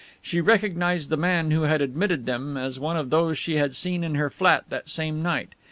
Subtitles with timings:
[0.19, 4.03] She recognized the man who had admitted them as one of those she had seen
[4.03, 5.49] in her flat that same night.